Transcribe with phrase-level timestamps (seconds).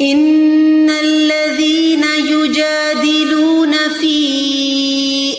[0.00, 4.18] ان الذين يجادلون في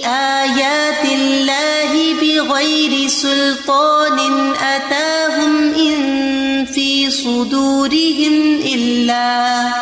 [0.06, 4.20] آيات الله بغير سلطان
[4.56, 9.74] أتاهم إن في صدورهم إلا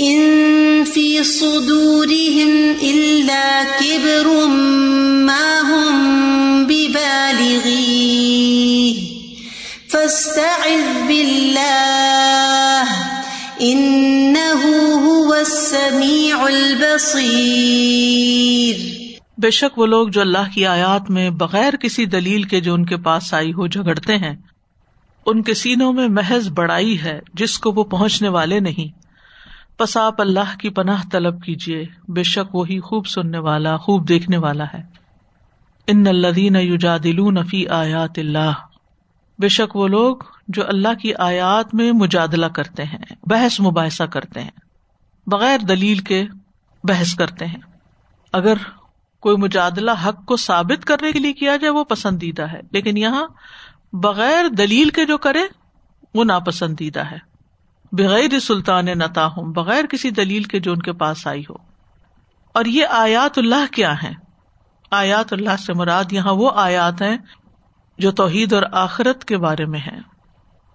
[0.00, 4.46] إن في صدورهم إلا كبر
[5.26, 8.14] ما هم ببالغيه
[9.88, 10.83] فاستعذ
[19.38, 22.84] بے شک وہ لوگ جو اللہ کی آیات میں بغیر کسی دلیل کے جو ان
[22.84, 24.36] کے پاس آئی ہو جھگڑتے ہیں،
[25.26, 28.98] ان کے سینوں میں محض بڑائی ہے جس کو وہ پہنچنے والے نہیں۔
[29.78, 34.36] پس آپ اللہ کی پناہ طلب کیجیے بے شک وہی خوب سننے والا، خوب دیکھنے
[34.36, 34.82] والا ہے۔
[35.86, 38.52] ان الدین یوجا دلو نفی آیات اللہ۔
[39.38, 40.16] بے شک وہ لوگ
[40.48, 44.63] جو اللہ کی آیات میں مجادلہ کرتے ہیں، بحث مباحثہ کرتے ہیں۔
[45.26, 46.24] بغیر دلیل کے
[46.84, 47.60] بحث کرتے ہیں۔
[48.32, 48.54] اگر
[49.20, 53.26] کوئی مجادلہ حق کو ثابت کرنے کے لیے کیا جائے، وہ پسندیدہ ہے۔ لیکن یہاں
[53.92, 55.42] بغیر دلیل کے جو کرے،
[56.14, 57.18] وہ ناپسندیدہ ہے۔
[57.92, 61.74] بغیر سلطان نتا ہوں، بغیر کسی دلیل کے جو ان کے پاس آئی ہو۔
[62.54, 64.12] اور یہ آیات اللہ کیا ہے
[64.90, 67.18] آیات اللہ سے مراد یہاں وہ آیات ہیں
[67.98, 69.96] جو توحید اور آخرت کے بارے میں ہے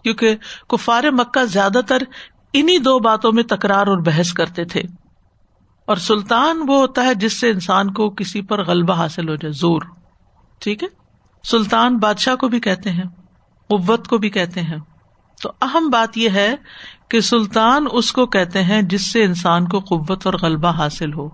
[0.03, 0.35] کیونکہ
[0.69, 2.03] کفار مکہ زیادہ تر
[2.53, 4.81] انہیں دو باتوں میں تکرار اور بحث کرتے تھے۔
[5.85, 9.51] اور سلطان وہ ہوتا ہے جس سے انسان کو کسی پر غلبہ حاصل ہو جائے،
[9.51, 9.81] زور۔
[10.59, 10.87] ٹھیک ہے؟
[11.43, 13.03] سلطان بادشاہ کو بھی کہتے ہیں،
[13.67, 14.77] قوت کو بھی کہتے ہیں۔
[15.41, 16.55] تو اہم بات یہ ہے
[17.09, 21.29] کہ سلطان اس کو کہتے ہیں جس سے انسان کو قوت اور غلبہ حاصل ہو۔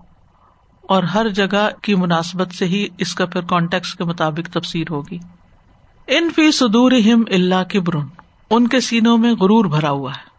[0.82, 5.18] اور ہر جگہ کی مناسبت سے ہی اس کا پھر کانٹیکس کے مطابق تفسیر ہوگی۔
[6.06, 6.92] ان فی سدور
[7.30, 8.06] اللہ کی برن
[8.50, 10.35] ان کے سینوں میں غرور بھرا ہوا ہے۔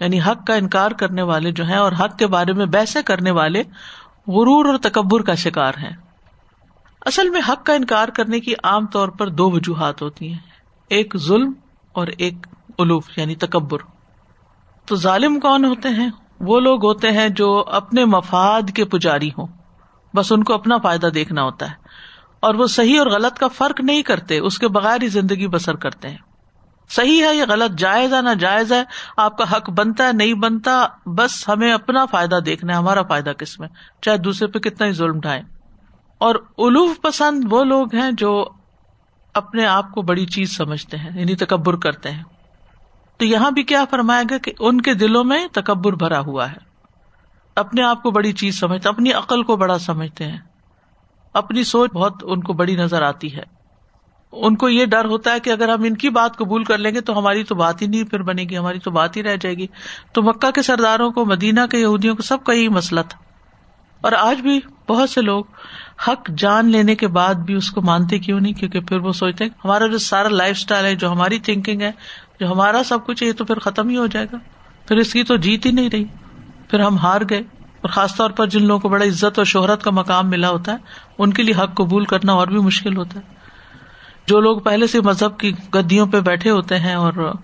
[0.00, 3.30] یعنی حق کا انکار کرنے والے جو ہیں اور حق کے بارے میں بحث کرنے
[3.30, 3.60] والے،
[4.26, 5.96] غرور اور تکبر کا شکار ہیں۔
[7.00, 10.38] اصل میں حق کا انکار کرنے کی عام طور پر دو وجوہات ہوتی ہیں۔
[10.88, 11.52] ایک ظلم
[11.92, 12.34] اور ایک
[12.78, 13.78] الوف یعنی تکبر۔
[14.86, 19.46] تو ظالم کون ہوتے ہیں؟ وہ لوگ ہوتے ہیں جو اپنے مفاد کے پجاری ہوں۔
[20.14, 21.76] بس ان کو اپنا فائدہ دیکھنا ہوتا ہے۔
[22.40, 25.76] اور وہ صحیح اور غلط کا فرق نہیں کرتے، اس کے بغیر ہی زندگی بسر
[25.76, 26.18] کرتے ہیں۔
[26.88, 28.84] صحیح ہے، یہ غلط جائز ہے، نہ جائز ہے،
[29.16, 33.30] آپ کا حق بنتا ہے، نہیں بنتا، بس ہمیں اپنا فائدہ دیکھنا ہے، ہمارا فائدہ
[33.30, 33.68] کس میں؟
[34.02, 35.42] چاہے دوسرے پہ کتنا ہی ظلم ڈھائے
[36.18, 38.44] اور الوف پسند وہ لوگ ہیں جو
[39.34, 42.22] اپنے آپ کو بڑی چیز سمجھتے ہیں یعنی تکبر کرتے ہیں۔
[43.16, 46.56] تو یہاں بھی کیا فرمایا گیا کہ ان کے دلوں میں تکبر بھرا ہوا ہے۔
[47.54, 50.38] اپنے آپ کو بڑی چیز سمجھتے اپنی عقل کو بڑا سمجھتے ہیں۔
[51.32, 53.55] اپنی سوچ بہت ان کو بڑی نظر آتی ہے۔
[54.32, 56.94] ان کو یہ ڈر ہوتا ہے کہ اگر ہم ان کی بات قبول کر لیں
[56.94, 59.36] گے تو ہماری تو بات ہی نہیں پھر بنے گی، ہماری تو بات ہی رہ
[59.36, 59.66] جائے گی۔
[60.12, 63.18] تو مکہ کے سرداروں کو، مدینہ کے یہودیوں کو سب کا یہی مسئلہ تھا۔
[64.00, 65.44] اور آج بھی بہت سے لوگ
[66.08, 69.44] حق جان لینے کے بعد بھی اس کو مانتے کیوں نہیں؟ کیونکہ پھر وہ سوچتے
[69.44, 71.92] ہیں ہمارا جو سارا لائف اسٹائل ہے، جو ہماری تھنکنگ ہے،
[72.40, 74.36] جو ہمارا سب کچھ ہے تو پھر ختم ہی ہو جائے گا۔
[74.88, 76.04] پھر اس کی تو جیت ہی نہیں رہی۔
[76.70, 79.82] پھر ہم ہار گئے۔ اور خاص طور پر جن لوگوں کو بڑا عزت اور شہرت
[79.82, 80.76] کا مقام ملا ہوتا ہے،
[81.18, 83.35] ان کے لیے حق قبول کرنا اور بھی مشکل ہوتا ہے۔
[84.26, 87.34] جو لوگ پہلے سے مذہب کی گدیوں پہ بیٹھے ہوتے ہیں اور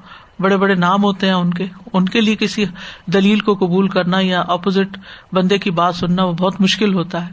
[0.41, 2.65] بڑے بڑے نام ہوتے ہیں ان کے ان کے لیے کسی
[3.07, 4.99] دلیل کو قبول کرنا یا اپوزٹ
[5.33, 7.31] بندے کی بات سننا وہ بہت مشکل ہوتا ہے۔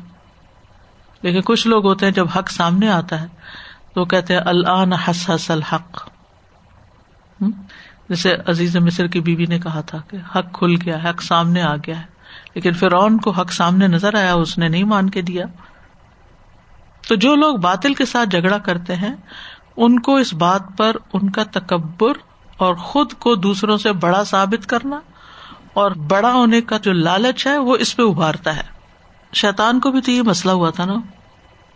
[1.21, 3.27] لیکن کچھ لوگ ہوتے ہیں جب حق سامنے آتا ہے
[3.93, 6.09] تو کہتے ہیں اللہ حس حس الحق
[8.09, 11.75] جیسے عزیز مصر کی بیوی نے کہا تھا کہ حق کھل گیا حق سامنے آ
[11.75, 12.05] گیا ہے۔
[12.55, 15.45] لیکن فرعون کو حق سامنے نظر آیا، اس نے نہیں مان کے دیا۔
[17.09, 19.15] تو جو لوگ باطل کے ساتھ جھگڑا کرتے ہیں،
[19.77, 22.11] ان کو اس بات پر ان کا تکبر
[22.57, 24.99] اور خود کو دوسروں سے بڑا ثابت کرنا
[25.73, 28.61] اور بڑا ہونے کا جو لالچ ہے، وہ اس پہ ابھارتا ہے۔
[29.33, 30.93] شیتان کو بھی تو یہ مسئلہ ہوا تھا نا۔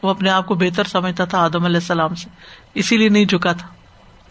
[0.04, 2.30] وہ اپنے آپ کو بہتر سمجھتا تھا آدم علیہ السلام سے۔
[2.74, 3.68] اسی لیے نہیں جھکا تھا۔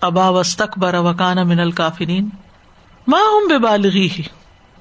[0.01, 2.29] ابا وسط برا وکان من الکافرین۔
[3.07, 4.23] ماں ہوں بے بالغی ہی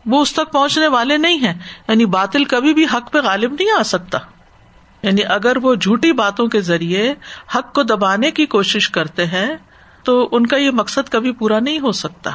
[0.05, 1.53] وہ اس تک پہنچنے والے نہیں ہے
[1.87, 4.17] یعنی باطل کبھی بھی حق پہ غالب نہیں آ سکتا۔
[5.03, 7.13] یعنی اگر وہ جھوٹی باتوں کے ذریعے
[7.55, 9.55] حق کو دبانے کی کوشش کرتے ہیں،
[10.03, 12.31] تو ان کا یہ مقصد کبھی پورا نہیں ہو سکتا۔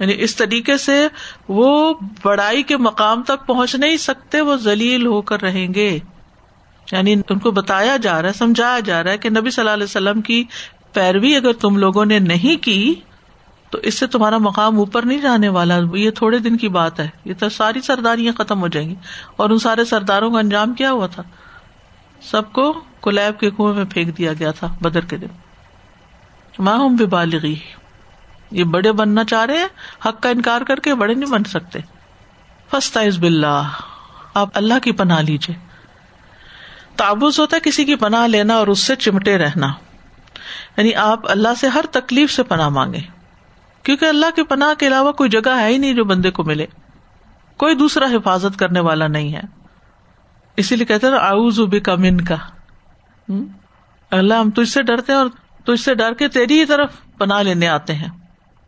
[0.00, 1.08] یعنی اس طریقے سے
[1.48, 1.94] وہ
[2.24, 5.98] بڑائی کے مقام تک پہنچ نہیں سکتے، وہ ذلیل ہو کر رہیں گے۔
[6.92, 9.70] یعنی ان کو بتایا جا رہا ہے، سمجھایا جا رہا ہے کہ نبی صلی اللہ
[9.70, 10.44] علیہ وسلم کی
[10.92, 12.94] پیروی اگر تم لوگوں نے نہیں کی،
[13.70, 17.08] تو اس سے تمہارا مقام اوپر نہیں جانے والا۔ یہ تھوڑے دن کی بات ہے،
[17.24, 18.94] یہ تو ساری سرداریاں ختم ہو جائیں گی۔
[19.36, 21.22] اور ان سارے سرداروں کا انجام کیا ہوا تھا؟
[22.30, 25.26] سب کو کلیب کے کنویں میں پھینک دیا گیا تھا بدر کے دن۔
[26.58, 27.54] ماں ہوں بے بالغی۔
[28.50, 29.66] یہ بڑے بننا چاہ رہے ہیں،
[30.06, 31.78] حق کا انکار کر کے بڑے نہیں بن سکتے۔
[32.70, 33.62] فستا بلّہ
[34.34, 35.56] آپ اللہ کی پناہ لیجیے
[36.96, 39.66] تابوز ہوتا ہے کسی کی پناہ لینا اور اس سے چمٹے رہنا۔
[40.76, 43.00] یعنی آپ اللہ سے ہر تکلیف سے پناہ مانگے
[43.82, 46.66] کیونکہ اللہ کی پناہ کے علاوہ کوئی جگہ ہے ہی نہیں جو بندے کو ملے۔
[47.56, 49.63] کوئی دوسرا حفاظت کرنے والا نہیں ہے۔
[50.56, 52.36] اسی لیے کہتے آؤز کا من کا
[54.10, 55.26] اللہ ہم؟ تجھ سے ڈرتے ہیں اور
[55.64, 58.08] تجھ سے ڈر کے تیری ہی طرف پناہ لینے آتے ہیں۔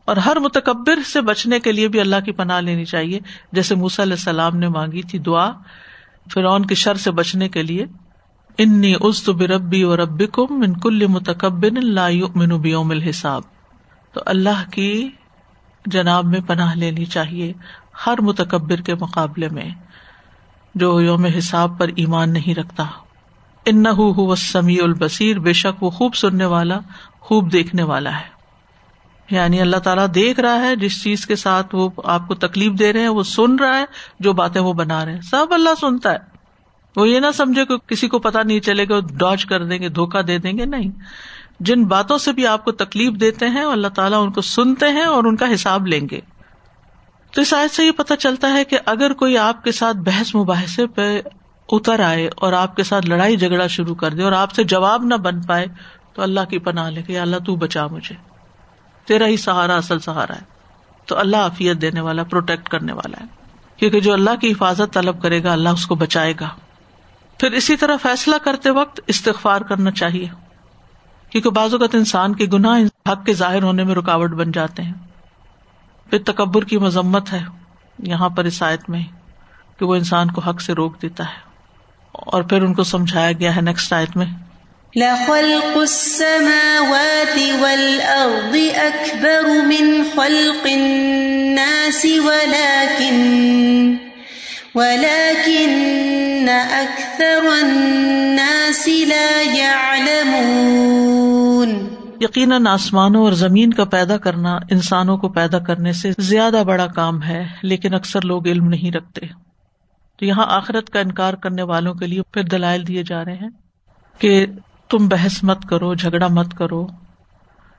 [0.04, 3.20] اور ہر متکبر سے بچنے کے لیے بھی اللہ کی پناہ لینی چاہیے۔
[3.52, 5.50] جیسے موسی علیہ السلام نے مانگی تھی دعا
[6.34, 7.84] فرعون کی شر سے بچنے کے لیے۔
[8.58, 12.08] انی ازت بربی اور ربی کم من کل متکبر لا
[12.60, 13.42] بیوم الحساب.
[14.12, 15.10] تو اللہ کی
[15.86, 17.52] جناب میں پناہ لینی چاہیے
[18.06, 19.68] ہر متکبر کے مقابلے میں۔
[20.76, 22.84] جو یوم حساب پر ایمان نہیں رکھتا۔
[23.64, 23.84] ان
[24.36, 26.78] سمیع البصیر، بے شک وہ خوب سننے والا،
[27.20, 28.36] خوب دیکھنے والا ہے۔
[29.30, 32.92] یعنی اللہ تعالیٰ دیکھ رہا ہے، جس چیز کے ساتھ وہ آپ کو تکلیف دے
[32.92, 33.84] رہے ہیں، وہ سن رہا ہے،
[34.20, 36.18] جو باتیں وہ بنا رہے ہیں۔ سب اللہ سنتا ہے۔
[36.96, 39.88] وہ یہ نہ سمجھے کہ کسی کو پتا نہیں چلے گا ڈاج کر دیں گے
[39.88, 40.90] دھوکا دے دیں گے، نہیں۔
[41.60, 45.04] جن باتوں سے بھی آپ کو تکلیف دیتے ہیں، اللہ تعالیٰ ان کو سنتے ہیں
[45.04, 46.20] اور ان کا حساب لیں گے۔
[47.36, 50.34] تو اس آیت سے یہ پتا چلتا ہے کہ اگر کوئی آپ کے ساتھ بحث
[50.34, 51.20] مباحثے پہ
[51.68, 55.04] اتر آئے اور آپ کے ساتھ لڑائی جھگڑا شروع کر دے اور آپ سے جواب
[55.04, 55.66] نہ بن پائے،
[56.14, 58.14] تو اللہ کی پناہ لے کہ اللہ تو بچا مجھے۔
[59.06, 60.40] تیرا ہی سہارا، اصل سہارا ہے۔
[61.06, 63.26] تو اللہ عافیت دینے والا، پروٹیکٹ کرنے والا ہے۔
[63.76, 66.48] کیونکہ جو اللہ کی حفاظت طلب کرے گا، اللہ اس کو بچائے گا۔
[67.38, 70.28] پھر اسی طرح فیصلہ کرتے وقت استغفار کرنا چاہیے۔
[71.30, 72.80] کیونکہ بعض اوقات انسان کے گناہ
[73.12, 75.05] حق کے ظاہر ہونے میں رکاوٹ بن جاتے ہیں۔
[76.10, 77.42] پھر تکبر کی مذمت ہے
[77.98, 79.02] یہاں پر اس آیت میں
[79.78, 81.46] کہ وہ انسان کو حق سے روک دیتا ہے
[82.26, 84.26] اور پھر ان کو سمجھایا گیا ہے نیکسٹ آیت میں۔
[84.96, 93.96] لخلق السماوات والأرض أكبر من خلق الناس ولكن
[94.74, 105.58] ولكن أكثر الناس لا يعلمون یقیناً آسمانوں اور زمین کا پیدا کرنا انسانوں کو پیدا
[105.58, 109.20] کرنے سے زیادہ بڑا کام ہے، لیکن اکثر لوگ علم نہیں رکھتے۔
[110.16, 113.48] تو یہاں آخرت کا انکار کرنے والوں کے لیے پھر دلائل دیے جا رہے ہیں
[114.18, 114.46] کہ
[114.88, 116.86] تم بحث مت کرو، جھگڑا مت کرو۔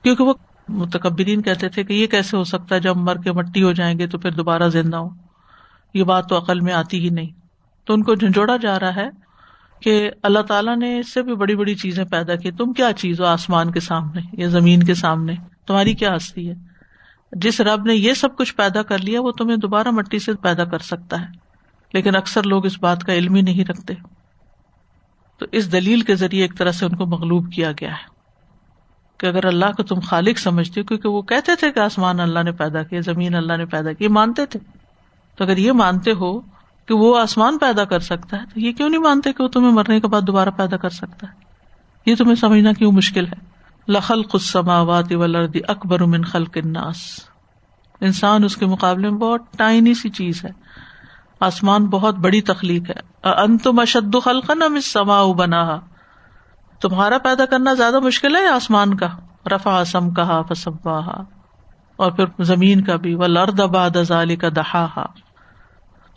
[0.03, 0.33] کیونکہ وہ
[0.69, 3.99] متکبرین کہتے تھے کہ یہ کیسے ہو سکتا ہے، جب مر کے مٹی ہو جائیں
[3.99, 5.09] گے تو پھر دوبارہ زندہ ہو
[5.93, 7.29] یہ بات تو عقل میں آتی ہی نہیں۔
[7.85, 9.26] تو ان کو جھنجھوڑا جا رہا ہے
[9.81, 13.19] کہ اللہ تعالیٰ نے اس سے بھی بڑی بڑی چیزیں پیدا کی۔ تم کیا چیز
[13.19, 15.33] ہو آسمان کے سامنے یا زمین کے سامنے؟
[15.67, 16.53] تمہاری کیا ہستی ہے؟
[17.31, 20.65] جس رب نے یہ سب کچھ پیدا کر لیا، وہ تمہیں دوبارہ مٹی سے پیدا
[20.65, 21.25] کر سکتا ہے۔
[21.93, 23.93] لیکن اکثر لوگ اس بات کا علم ہی نہیں رکھتے۔
[25.37, 28.17] تو اس دلیل کے ذریعے ایک طرح سے ان کو مغلوب کیا گیا ہے
[29.17, 32.43] کہ اگر اللہ کو تم خالق سمجھتے ہو، کیونکہ وہ کہتے تھے کہ آسمان اللہ
[32.43, 34.59] نے پیدا کیا، زمین اللہ نے پیدا کی مانتے تھے۔
[35.37, 36.56] تو اگر یہ مانتے ہو
[36.87, 39.71] کہ وہ آسمان پیدا کر سکتا ہے، تو یہ کیوں نہیں مانتے کہ وہ تمہیں
[39.71, 41.33] مرنے کے بعد دوبارہ پیدا کر سکتا ہے؟
[42.05, 43.57] یہ تمہیں سمجھنا کیوں مشکل ہے؟
[43.87, 46.97] لخل خسماوات ولردی اکبر من خلق الناس۔
[48.01, 50.49] انسان اس کے مقابلے میں بہت ٹائنی سی چیز ہے۔
[51.39, 55.79] آسمان بہت بڑی تخلیق ہے۔ انتم اشد خلق نم سما بنا
[56.81, 59.07] تمہارا پیدا کرنا زیادہ مشکل ہے آسمان کا؟
[59.55, 60.99] رفا سم کہا فسبا
[61.95, 65.05] اور پھر زمین کا بھی۔ وہ لرد آباد ازالی کا دہا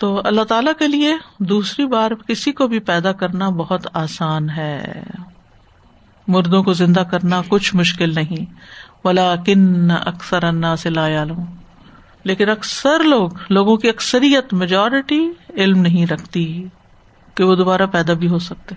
[0.00, 5.02] تو اللہ تعالی کے لیے دوسری بار کسی کو بھی پیدا کرنا بہت آسان ہے۔
[6.28, 8.54] مردوں کو زندہ کرنا کچھ مشکل نہیں۔
[9.04, 11.44] ولا کن اکثر انا سے لایا لوں
[12.24, 16.68] لیکن اکثر لوگ، لوگوں کی اکثریت میجورٹی علم نہیں رکھتی
[17.34, 18.74] کہ وہ دوبارہ پیدا بھی ہو سکتے۔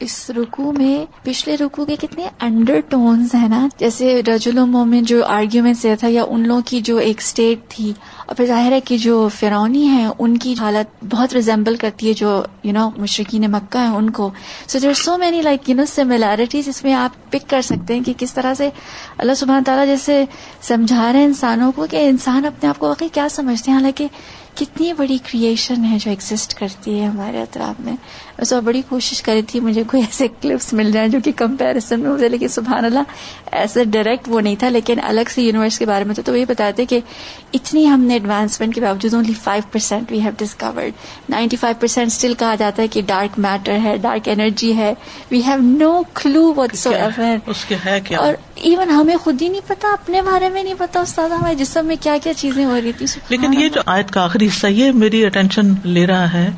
[0.00, 5.24] اس رکو میں پچھلے رکو کے کتنے انڈر ٹونز ہیں نا؟ جیسے رجولوں میں جو
[5.26, 7.92] آرگیومنٹ سے تھا یا ان لوگوں کی جو ایک اسٹیٹ تھی،
[8.26, 12.12] اور پھر ظاہر ہے کہ جو فرونی ہیں، ان کی حالت بہت ریزمبل کرتی ہے
[12.12, 14.30] جو یو نو مشرقین مکہ ہیں ان کو.
[14.68, 18.02] So there so many like you know similarities اس میں آپ پک کر سکتے ہیں
[18.04, 18.70] کہ کس طرح سے
[19.18, 20.24] اللہ سبحانہ تعالیٰ جیسے
[20.62, 24.06] سمجھا رہے ہیں انسانوں کو کہ انسان اپنے آپ کو واقعی کیا سمجھتے ہیں؟ حالانکہ
[24.56, 27.94] کتنی بڑی کریشن ہے جو ایگزٹ کرتی ہے ہمارے اطراف میں.
[28.38, 32.10] ویسے بڑی کوشش کری تھی مجھے کوئی ایسے کلپس مل جائیں جو کہ کمپیرزن میں
[32.10, 32.98] مجھے لیکن سبحان اللہ
[33.52, 36.84] ایسے ڈائریکٹ وہ نہیں تھا لیکن الگ سے یونیورس کے بارے میں تو یہ بتاتے
[36.84, 37.00] کہ
[37.52, 40.92] اتنی ہم نے ایڈوانسمنٹ کے باوجود only five percent we have discovered
[41.28, 44.94] ninety five percent still کہا جاتا ہے کہ ڈارک میٹر ہے ڈارک انرجی ہے۔
[45.30, 46.54] We have no clue
[46.90, 51.54] whatsoever اور ایون ہمیں خود ہی نہیں پتا اپنے بارے میں نہیں پتا استاد ہمارے
[51.54, 54.66] جسم میں کیا کیا چیزیں ہو رہی تھی لیکن یہ جو آیت کا آخری حصہ
[54.66, 56.50] یہ میری اٹینشن لے رہا ہے۔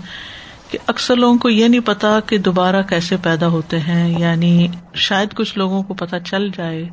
[0.71, 5.35] کہ اکثر لوگوں کو یہ نہیں پتا کہ دوبارہ کیسے پیدا ہوتے ہیں یعنی شاید
[5.35, 6.89] کچھ لوگوں کو پتا چل جائے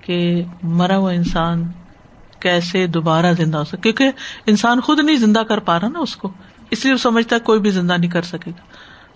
[0.00, 1.64] کہ مرا ہوا انسان
[2.40, 4.10] کیسے دوبارہ زندہ ہو سکے، کیونکہ
[4.46, 6.32] انسان خود نہیں زندہ کر پا رہا نا اس کو،
[6.70, 8.62] اس لیے وہ سمجھتا ہے کوئی بھی زندہ نہیں کر سکے گا۔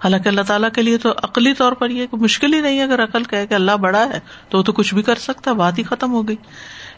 [0.05, 3.05] حالانکہ اللہ تعالیٰ کے لیے تو عقلی طور پر یہ مشکل ہی نہیں ہے، اگر
[3.05, 5.79] عقل کہے کہ اللہ بڑا ہے تو وہ تو کچھ بھی کر سکتا ہے، بات
[5.79, 6.37] ہی ختم ہو گئی۔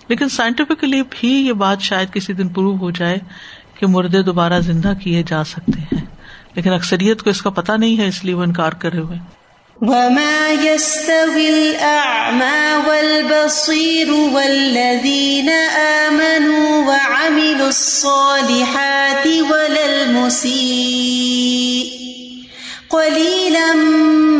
[0.08, 3.18] لیکن سائنٹیفکلی بھی یہ بات شاید کسی دن پروو ہو جائے
[3.74, 6.19] کہ مردے دوبارہ زندہ کیے جا سکتے ہیں۔
[6.54, 9.18] لیکن اکثریت کو اس کا پتا نہیں ہے اس لیے وہ انکار کرے ہوئے۔
[9.80, 15.48] وما يستوي الأعمى والبصير والذين
[16.08, 21.90] آمنوا وعملوا الصالحات ولا المسيء
[22.88, 23.72] قليلا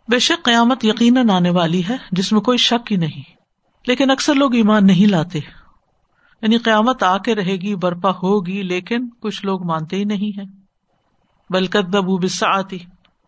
[0.10, 3.24] بے شک قیامت یقیناً آنے والی ہے جس میں کوئی شک ہی نہیں۔
[3.88, 5.39] لیکن اکثر لوگ ایمان نہیں لاتے۔
[6.41, 10.44] یعنی قیامت آ کے رہے گی، برپا ہوگی، لیکن کچھ لوگ مانتے ہی نہیں ہے
[11.50, 12.79] بلکہ دبو بسا آتی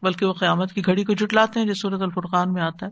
[0.02, 2.92] بلکہ وہ قیامت کی گھڑی کو جٹلاتے ہیں، جو سورت الفرقان میں آتا ہے۔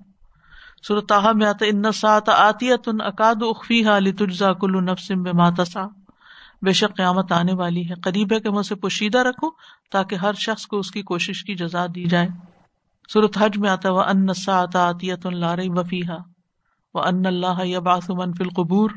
[0.87, 5.23] سورت تاہا میں آتا ہے، ان سات آتی تن اکاد اخفی علی تجزا کلو نفسم
[5.23, 5.85] بے ماتا سا
[6.61, 9.49] بے شک قیامت آنے والی ہے۔ قریب ہے کہ میں اسے پوشیدہ رکھوں،
[9.91, 12.27] تاکہ ہر شخص کو اس کی کوشش کی جزا دی جائے۔
[13.13, 16.17] سورت حج میں آتا وہ ان سات آتی تن لارئی وفیحا
[16.93, 18.89] وہ ان اللہ یا باسمن فل قبور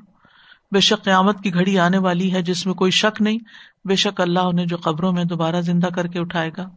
[0.72, 3.38] بے شک قیامت کی گھڑی آنے والی ہے جس میں کوئی شک نہیں۔
[3.84, 6.68] بے شک اللہ انہیں جو قبروں میں دوبارہ زندہ کر کے اٹھائے گا۔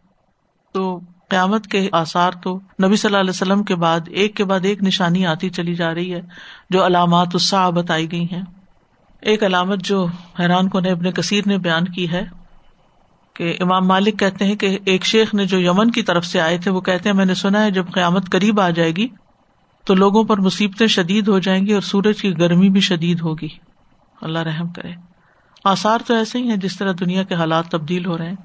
[0.74, 4.60] تو قیامت کے آثار تو نبی صلی اللہ علیہ وسلم کے بعد، ایک کے بعد
[4.64, 6.22] ایک نشانی آتی چلی جا رہی ہے،
[6.70, 8.42] جو علامات السا بتائی گئی ہیں۔
[9.22, 10.08] ایک علامت جو
[10.40, 12.24] حیران کو نے اپنے کثیر نے بیان کی ہے
[13.34, 16.58] کہ امام مالک کہتے ہیں کہ ایک شیخ نے جو یمن کی طرف سے آئے
[16.58, 19.08] تھے، وہ کہتے ہیں، میں نے سنا ہے جب قیامت قریب آ جائے گی
[19.86, 23.73] تو لوگوں پر مصیبتیں شدید ہو جائیں گی اور سورج کی گرمی بھی شدید ہوگی۔
[24.24, 24.92] اللہ رحم کرے۔
[25.64, 28.36] آثار تو ایسے ہی ہیں جس طرح دنیا کے حالات تبدیل ہو رہے ہیں۔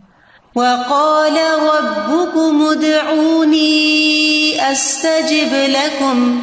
[0.57, 6.41] وقال ربكم ادعوني استجب لكم۔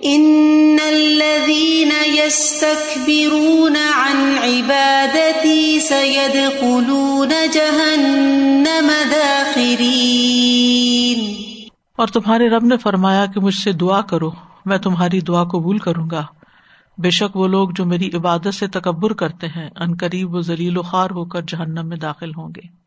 [0.00, 11.42] ان الذين يستكبرون عن عبادتي سيدخلون جهنم داخرين۔
[11.96, 14.30] اور تمہارے رب نے فرمایا کہ مجھ سے دعا کرو
[14.64, 16.26] میں تمہاری دعا قبول کروں گا۔
[17.02, 20.78] بے شک وہ لوگ جو میری عبادت سے تکبر کرتے ہیں، ان قریب و ذلیل
[20.78, 22.82] و خوار ہو کر جہنم میں داخل ہوں گے۔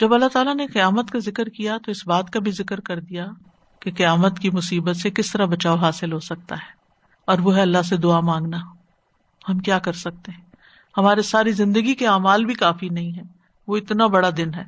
[0.00, 3.00] جب اللہ تعالیٰ نے قیامت کا ذکر کیا تو اس بات کا بھی ذکر کر
[3.00, 3.26] دیا
[3.80, 6.72] کہ قیامت کی مصیبت سے کس طرح بچاؤ حاصل ہو سکتا ہے۔
[7.26, 8.56] اور وہ ہے اللہ سے دعا مانگنا۔
[9.48, 10.44] ہم کیا کر سکتے ہیں؟
[10.96, 13.22] ہمارے ساری زندگی کے اعمال بھی کافی نہیں ہے
[13.66, 14.64] وہ اتنا بڑا دن ہے۔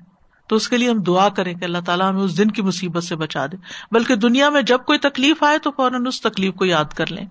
[0.49, 3.05] تو اس کے لیے ہم دعا کریں کہ اللہ تعالیٰ ہمیں اس دن کی مصیبت
[3.05, 3.57] سے بچا دے۔
[3.91, 7.27] بلکہ دنیا میں جب کوئی تکلیف آئے تو فوراً اس تکلیف کو یاد کر لیں۔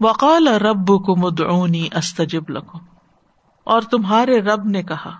[0.00, 2.78] وقال رب کو مدعونی استجب لکھو
[3.64, 5.16] اور تمہارے رب نے کہا،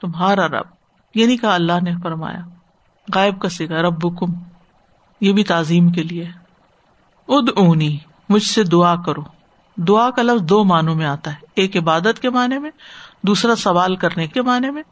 [0.00, 0.66] تمہارا رب
[1.14, 2.40] یہ نہیں کہا اللہ نے فرمایا،
[3.14, 4.26] غائب کا سیگا رب کم
[5.20, 6.30] یہ بھی تعظیم کے لیے۔
[7.28, 7.98] اد اونی
[8.28, 9.22] مجھ سے دعا کرو۔
[9.76, 12.70] دعا کا لفظ دو معنوں میں آتا ہے، ایک عبادت کے معنی میں،
[13.22, 14.82] دوسرا سوال کرنے کے معنی میں۔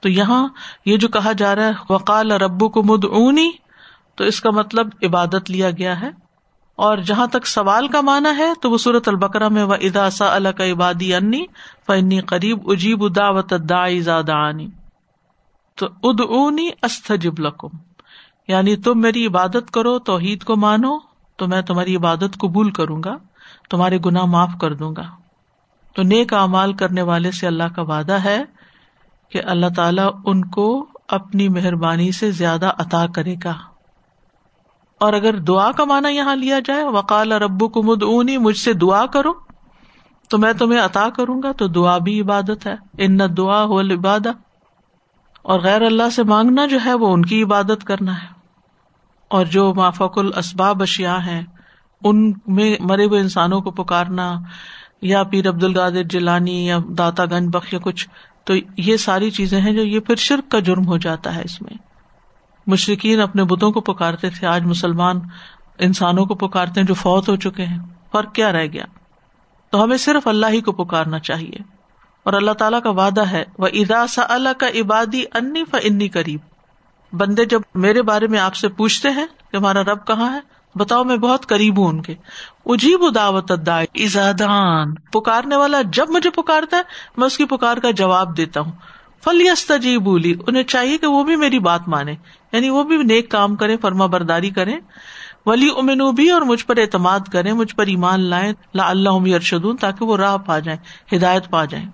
[0.00, 0.48] تو یہاں
[0.84, 3.50] یہ جو کہا جا رہا ہے، وقال ربو کو مد اونی
[4.14, 6.27] تو اس کا مطلب عبادت لیا گیا ہے۔
[6.78, 10.48] اور جہاں تک سوال کا مانا ہے تو وہ صورت البکرا میں وہ اداسا اللہ
[10.48, 11.44] کا عبادی انی
[11.86, 14.66] فنی قریب اجیب دعوت انی
[15.74, 17.68] تو اد اونی استجب لکم۔
[18.48, 20.98] یعنی تم میری عبادت کرو، توحید کو مانو،
[21.36, 23.16] تو میں تمہاری عبادت قبول کروں گا،
[23.70, 25.02] تمہارے گناہ معاف کر دوں گا۔
[25.94, 28.44] تو نیک امال کرنے والے سے اللہ کا وعدہ ہے
[29.28, 33.54] کہ اللہ تعالیٰ ان کو اپنی مہربانی سے زیادہ عطا کرے گا۔
[35.00, 38.72] اور اگر دعا کا مانا یہاں لیا جائے وکال ربو کو مد اونی مجھ سے
[38.72, 39.32] دعا کرو،
[40.30, 44.38] تو میں تمہیں عطا کروں گا، تو دعا بھی عبادت ہے۔ ان دعا ہو عبادت
[45.42, 48.28] اور غیر اللہ سے مانگنا جو ہے، وہ ان کی عبادت کرنا ہے۔
[49.28, 51.42] اور جو مافق الاسباب اشیاء ہیں،
[52.04, 54.34] ان میں مرے ہوئے انسانوں کو پکارنا،
[55.02, 58.08] یا پیر عبد القادر جیلانی، یا داتا گنج بخش یا کچھ،
[58.44, 61.62] تو یہ ساری چیزیں ہیں جو یہ پھر شرک کا جرم ہو جاتا ہے اس
[61.62, 61.87] میں۔
[62.68, 65.20] مشرقین اپنے بتوں کو پکارتے تھے، آج مسلمان
[65.78, 67.78] انسانوں کو پکارتے ہیں جو فوت ہو چکے ہیں۔
[68.12, 68.84] فرق کیا رہ گیا؟
[69.70, 71.78] تو ہمیں صرف اللہ ہی کو پکارنا چاہیے۔
[72.22, 76.40] اور اللہ تعالیٰ کا وعدہ ہے وہ ادا سا اللہ کا عبادی انی انی قریب
[77.12, 80.40] بندے جب میرے بارے میں آپ سے پوچھتے ہیں کہ ہمارا رب کہاں ہے،
[80.74, 82.14] بتاؤ میں بہت قریب ہوں ان کے۔
[82.66, 83.52] اجیب دعوت
[83.94, 86.82] ازادان پکارنے والا جب مجھے پکارتا ہے،
[87.16, 88.72] میں اس کی پکار کا جواب دیتا ہوں۔
[89.24, 89.72] فلیست
[90.02, 92.14] بولی انہیں چاہیے کہ وہ بھی میری بات مانے۔
[92.52, 94.74] یعنی وہ بھی نیک کام کرے فرما برداری کرے
[95.46, 99.76] ولی امنو بھی اور مجھ پر اعتماد کرے مجھ پر ایمان لائیں۔ لا اللہ ارشدون
[99.76, 100.78] تاکہ وہ راہ پا جائیں،
[101.16, 101.86] ہدایت پا جائیں۔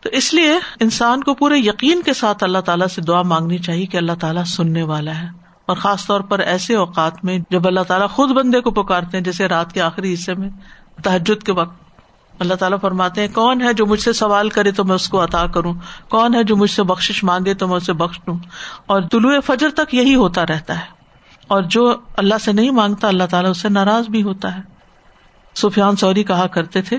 [0.00, 3.86] تو اس لیے انسان کو پورے یقین کے ساتھ اللہ تعالیٰ سے دعا مانگنی چاہیے
[3.86, 5.26] کہ اللہ تعالیٰ سننے والا ہے۔
[5.66, 9.24] اور خاص طور پر ایسے اوقات میں جب اللہ تعالیٰ خود بندے کو پکارتے ہیں،
[9.24, 10.48] جیسے رات کے آخری حصے میں
[11.02, 11.81] تحجد کے وقت۔
[12.42, 15.24] اللہ تعالیٰ فرماتے ہیں، کون ہے جو مجھ سے سوال کرے تو میں اس کو
[15.24, 15.74] عطا کروں؟
[16.08, 18.38] کون ہے جو مجھ سے بخش مانگے تو میں اسے بخش دوں؟
[18.86, 21.02] اور طلوع فجر تک یہی ہوتا رہتا ہے۔
[21.48, 24.60] اور جو اللہ سے نہیں مانگتا، اللہ تعالیٰ اس سے ناراض بھی ہوتا ہے۔
[25.54, 26.98] سفیان سوری کہا کرتے تھے،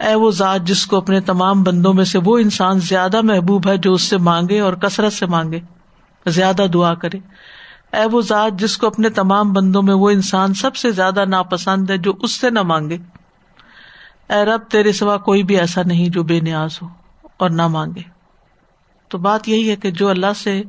[0.00, 3.76] اے وہ ذات جس کو اپنے تمام بندوں میں سے وہ انسان زیادہ محبوب ہے
[3.76, 5.60] جو اس سے مانگے اور کثرت سے مانگے،
[6.26, 7.18] زیادہ دعا کرے۔
[7.92, 11.90] اے وہ ذات جس کو اپنے تمام بندوں میں وہ انسان سب سے زیادہ ناپسند
[11.90, 12.98] ہے جو اس سے نہ مانگے۔
[14.30, 16.88] اے رب، تیرے سوا کوئی بھی ایسا نہیں جو بے نیاز ہو
[17.36, 18.02] اور نہ مانگے۔
[19.08, 20.62] تو بات یہی ہے کہ جو اللہ سے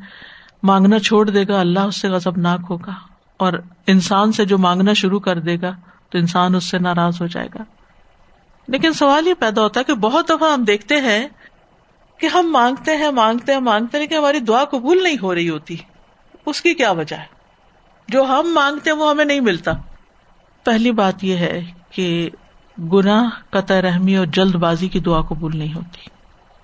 [0.64, 2.92] مانگنا چھوڑ دے گا، اللہ اس سے غزب ناک ہوگا۔
[3.38, 3.54] اور
[3.88, 5.72] انسان سے جو مانگنا شروع کر دے گا،
[6.10, 7.64] تو انسان اس سے ناراض ہو جائے گا۔
[8.68, 11.28] لیکن سوال یہ پیدا ہوتا ہے کہ بہت دفعہ ہم دیکھتے ہیں
[12.18, 15.50] کہ ہم مانگتے ہیں مانگتے ہیں مانگتے ہیں، لیکن ہماری دعا قبول نہیں ہو رہی
[15.50, 15.76] ہوتی۔
[16.46, 17.26] اس کی کیا وجہ ہے؟
[18.08, 19.72] جو ہم مانگتے ہیں، وہ ہمیں نہیں ملتا۔
[20.64, 22.30] پہلی بات یہ ہے کہ
[22.80, 26.10] گناہ، قطع، رحمی اور جلد بازی کی دعا قبول نہیں ہوتی،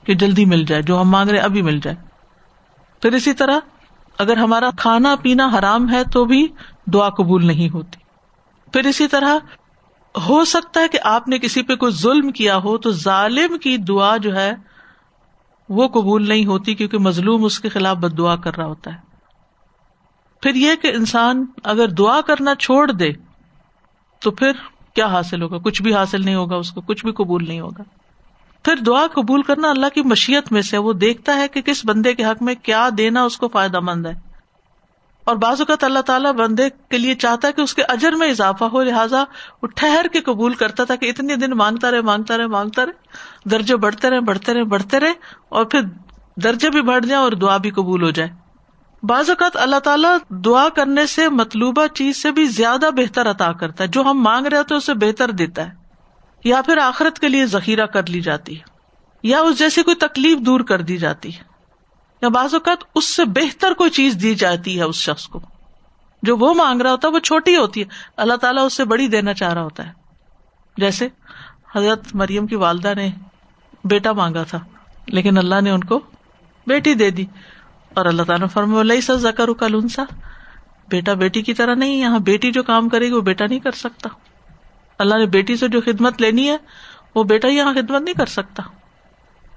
[0.05, 1.97] کہ جلدی مل جائے، جو ہم مانگ رہے ابھی مل جائے۔
[3.01, 3.59] پھر اسی طرح
[4.17, 6.47] اگر ہمارا کھانا پینا حرام ہے تو بھی
[6.93, 7.99] دعا قبول نہیں ہوتی۔
[8.73, 9.37] پھر اسی طرح
[10.27, 13.77] ہو سکتا ہے کہ آپ نے کسی پہ کوئی ظلم کیا ہو تو ظالم کی
[13.77, 14.55] دعا جو ہے
[15.69, 18.97] وہ قبول نہیں ہوتی کیونکہ مظلوم اس کے خلاف بد دعا کر رہا ہوتا ہے۔
[20.41, 23.11] پھر یہ کہ انسان اگر دعا کرنا چھوڑ دے
[24.19, 24.51] تو پھر
[24.93, 27.83] کیا حاصل ہوگا؟ کچھ بھی حاصل نہیں ہوگا اس کو، کچھ بھی قبول نہیں ہوگا۔
[28.63, 32.13] پھر دعا قبول کرنا اللہ کی مشیت میں سے، وہ دیکھتا ہے کہ کس بندے
[32.13, 34.13] کے حق میں کیا دینا اس کو فائدہ مند ہے۔
[35.23, 38.29] اور بعض اوقات اللہ تعالیٰ بندے کے لیے چاہتا ہے کہ اس کے اجر میں
[38.29, 39.23] اضافہ ہو، لہٰذا
[39.63, 42.91] وہ ٹھہر کے قبول کرتا تھا کہ اتنے دن مانگتا رہے مانگتا رہے مانگتا رہے۔
[43.49, 45.13] درجے بڑھتے رہے بڑھتے رہے بڑھتے رہے
[45.49, 45.79] اور پھر
[46.35, 48.42] درجے بھی بڑھ جائیں اور دعا بھی قبول ہو جائے۔
[49.03, 53.83] بعض اوقات اللہ تعالیٰ دعا کرنے سے مطلوبہ چیز سے بھی زیادہ بہتر عطا کرتا
[53.83, 55.71] ہے۔ جو ہم مانگ رہے ہوتے اسے بہتر دیتا ہے۔
[56.43, 58.63] یا پھر آخرت کے لیے ذخیرہ کر لی جاتی ہے۔
[59.23, 61.43] یا اس جیسی کوئی تکلیف دور کر دی جاتی ہے۔
[62.21, 65.39] یا بعض اوقات اس سے بہتر کوئی چیز دی جاتی ہے اس شخص کو۔
[66.23, 67.85] جو وہ مانگ رہا ہوتا ہے وہ چھوٹی ہوتی ہے۔
[68.17, 69.91] اللہ تعالیٰ اس سے بڑی دینا چاہ رہا ہوتا ہے۔
[70.77, 71.07] جیسے
[71.75, 73.09] حضرت مریم کی والدہ نے
[73.83, 74.59] بیٹا مانگا تھا،
[75.07, 75.99] لیکن اللہ نے ان کو
[76.67, 77.25] بیٹی دے دی۔
[77.93, 80.03] اور اللہ تعالیٰ فرم سا زکر کا لنسا
[80.87, 83.71] بیٹا بیٹی کی طرح نہیں، یہاں بیٹی جو کام کرے گی، وہ بیٹا نہیں کر
[83.71, 84.09] سکتا۔
[84.99, 86.57] اللہ نے بیٹی سے جو خدمت لینی ہے،
[87.15, 88.63] وہ بیٹا یہاں خدمت نہیں کر سکتا۔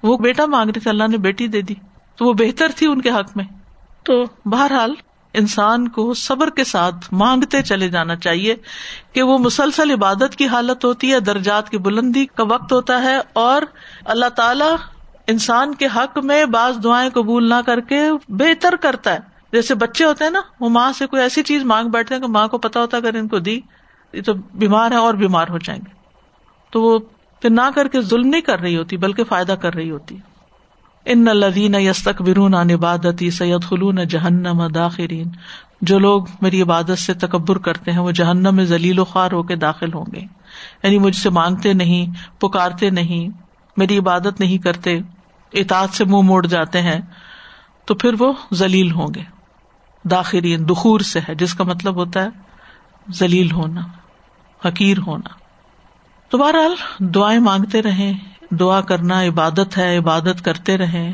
[0.03, 1.75] وہ بیٹا مانگ رہی تھی اللہ نے بیٹی دے دی۔
[2.17, 3.45] تو وہ بہتر تھی ان کے حق میں۔
[4.03, 4.95] تو بہرحال،
[5.33, 8.55] انسان کو صبر کے ساتھ مانگتے چلے جانا چاہیے
[9.13, 13.19] کہ وہ مسلسل عبادت کی حالت ہوتی ہے، درجات کی بلندی کا وقت ہوتا ہے
[13.33, 13.63] اور
[14.05, 14.75] اللہ تعالی
[15.27, 19.19] انسان کے حق میں بعض دعائیں قبول نہ کر کے بہتر کرتا ہے۔
[19.53, 22.29] جیسے بچے ہوتے ہیں نا، وہ ماں سے کوئی ایسی چیز مانگ بیٹھتے ہیں کہ
[22.29, 23.61] ماں کو پتا ہوتا اگر ان کو دی،
[24.13, 25.91] یہ تو بیمار ہے اور بیمار ہو جائیں گے۔
[26.71, 26.99] تو وہ
[27.43, 30.17] پھر نہ کر کے ظلم نہیں کر رہی ہوتی، بلکہ فائدہ کر رہی ہوتی۔
[31.05, 35.29] ان لدین یستک برون عبادتی سید خلون جہنم داخرین۔
[35.81, 39.43] جو لوگ میری عبادت سے تکبر کرتے ہیں، وہ جہنم میں ذلیل و خوار ہو
[39.43, 40.21] کے داخل ہوں گے۔
[40.83, 42.07] یعنی مجھ سے مانگتے نہیں،
[42.41, 43.29] پکارتے نہیں،
[43.77, 44.99] میری عبادت نہیں کرتے۔
[45.57, 47.01] اطاعت سے منہ موڑ جاتے ہیں
[47.85, 49.23] تو پھر وہ ذلیل ہوں گے۔
[50.05, 52.29] داخرین، دخور سے ہے، جس کا مطلب ہوتا ہے
[53.13, 53.81] ذلیل ہونا،
[54.69, 55.29] حقیر ہونا۔
[56.29, 58.13] تو بہرحال دعائیں مانگتے رہیں،
[58.51, 61.13] دعا کرنا عبادت ہے، عبادت کرتے رہیں۔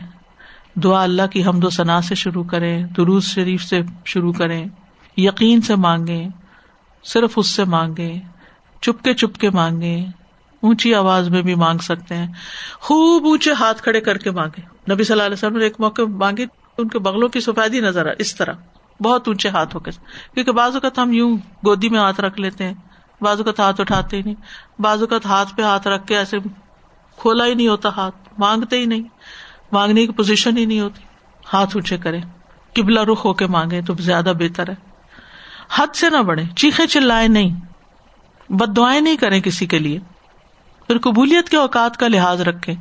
[0.75, 4.67] دعا اللہ کی حمد و ثنا سے شروع کریں دروز شریف سے شروع کریں۔
[5.17, 6.27] یقین سے مانگے
[7.05, 8.21] صرف اس سے مانگے
[8.81, 10.07] چپ کے چپ کے مانگے
[10.63, 12.33] اونچی آواز میں بھی مانگ سکتے ہیں۔
[12.75, 16.03] خوب اونچے ہاتھ کھڑے کر کے مانگے۔ نبی صلی اللہ علیہ وسلم نے ایک موقع
[16.03, 16.47] مانگے
[16.79, 18.53] ان کے بغلوں کی سفیدی نظر آ اس طرح۔
[19.01, 19.91] بہت اونچے ہاتھ ہو کے۔
[20.35, 22.75] کیونکہ بعض اوقات ہم یوں گودی میں ہاتھ رکھ لیتے ہیں،
[23.21, 24.35] بعض اوقات ہاتھ اٹھاتے ہی نہیں۔
[24.79, 26.39] بعض اوقات ہاتھ پہ ہاتھ رکھ کے ایسے
[27.17, 29.03] کھولا ہی نہیں ہوتا ہاتھ، مانگتے ہی نہیں۔
[29.73, 31.03] مانگنے کی پوزیشن ہی نہیں ہوتی۔
[31.53, 32.21] ہاتھ اونچے کرے
[32.75, 34.75] کبلا رخ ہو کے مانگے تو زیادہ بہتر ہے۔
[35.75, 37.61] حد سے نہ بڑھے چیخے چلائے نہیں۔
[38.49, 39.99] بد دعائیں نہیں کریں کسی کے لیے۔
[40.93, 42.75] پھر قبولیت کے اوقات کا لحاظ رکھے،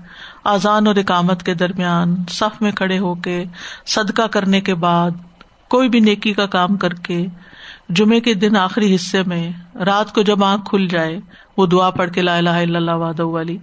[0.43, 3.43] آزان اور اکامت کے درمیان، صف میں کھڑے ہو کے،
[3.85, 5.11] صدقہ کرنے کے بعد،
[5.69, 7.25] کوئی بھی نیکی کا کام کر کے
[7.89, 11.19] جمعے کے دن آخری حصے میں، رات کو جب آنکھ کھل جائے،
[11.57, 13.57] وہ دعا پڑھ کے لا الہ الا اللہ واد والی۔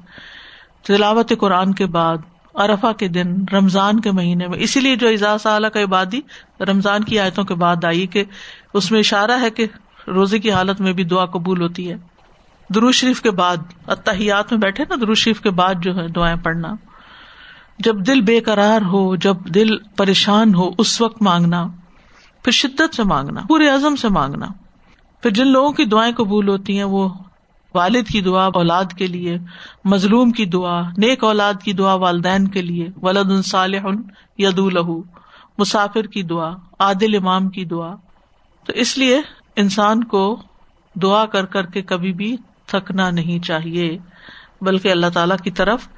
[0.87, 2.17] تلاوت قرآن کے بعد
[2.55, 6.21] ارفا کے دن، رمضان کے مہینے میں۔ اسی لیے جو اعزاز اعلیٰ کا عبادی،
[6.61, 8.25] رمضان کی آیتوں کے بعد آئی کہ
[8.75, 9.67] اس میں اشارہ ہے کہ
[10.07, 12.08] روزے کی حالت میں بھی دعا قبول ہوتی ہے۔
[12.75, 16.37] درو شریف کے بعد اتحیات میں بیٹھے نا درو شریف کے بعد جو ہے دعائیں
[16.37, 16.69] پڑھنا۔
[17.79, 21.69] جب دل بے قرار ہو، جب دل پریشان ہو، اس وقت مانگنا۔
[22.43, 24.47] پھر شدت سے مانگنا، پورے عزم سے مانگنا۔
[25.23, 27.09] پھر جن لوگوں کی دعائیں قبول ہوتی ہیں، وہ
[27.75, 29.39] والد کی دعا، اولاد کے لیے،
[29.85, 33.87] مظلوم کی دعا، نیک اولاد کی دعا، والدین کے لیے۔ ولاد صالح
[34.39, 35.03] ید الہو
[35.59, 37.95] مسافر کی دعا، عادل امام کی دعا۔
[38.65, 39.21] تو اس لیے
[39.57, 40.41] انسان کو
[41.03, 42.37] دعا کر کر کے کبھی بھی
[42.69, 43.99] تھکنا نہیں چاہیے،
[44.61, 45.89] بلکہ اللہ تعالی کی طرف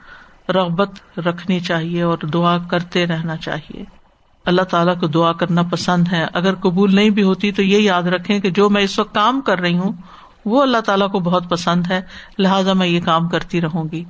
[0.49, 3.85] رغبت رکھنی چاہیے اور دعا کرتے رہنا چاہیے۔
[4.45, 8.03] اللہ تعالیٰ کو دعا کرنا پسند ہے۔ اگر قبول نہیں بھی ہوتی تو یہ یاد
[8.03, 9.93] رکھے کہ جو میں اس وقت کام کر رہی ہوں،
[10.45, 12.01] وہ اللہ تعالیٰ کو بہت پسند ہے۔
[12.39, 14.05] لہٰذا میں یہ کام کرتی رہوں گی۔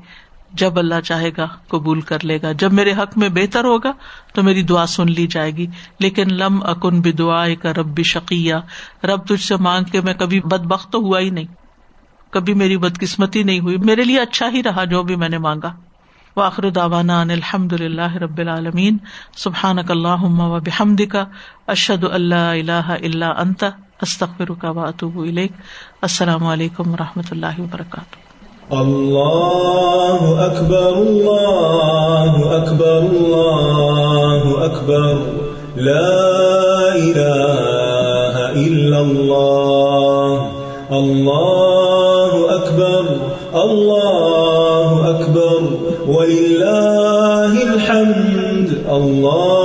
[0.53, 3.93] جب اللہ چاہے گا، قبول کر لے گا۔ جب میرے حق میں بہتر ہوگا
[4.35, 5.67] تو میری دعا سن لی جائے گی۔
[6.01, 8.55] لیکن لم اکن بھی دعا کا رب بھی شکیہ
[9.05, 11.60] رب تجھ سے مانگ کے میں کبھی بد بخت تو ہوا ہی نہیں۔
[12.31, 15.73] کبھی میری بدقسمتی نہیں ہوئی۔ میرے لیے اچھا ہی رہا جو بھی میں نے مانگا۔
[16.37, 18.97] واخر داوانا الحمد اللہ رب العالمین۔
[19.37, 21.25] سبحان اللہ و بحمد کا
[21.67, 23.65] اشد اللہ اللہ اللہ انت۔
[24.03, 25.19] استخر کا واتوب
[26.03, 35.15] السلام علیکم و رحمۃ اللہ وبرکاتہ۔ اللہ اکبر اللہ اکبر اللہ اکبر۔
[35.77, 36.31] لا
[36.95, 40.47] الہ الا اللہ۔
[40.95, 41.60] اللہ
[48.91, 49.60] الله